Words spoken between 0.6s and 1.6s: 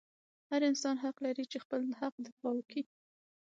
انسان حق لري چې